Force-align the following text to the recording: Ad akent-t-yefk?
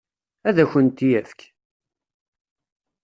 Ad 0.47 0.57
akent-t-yefk? 0.63 1.39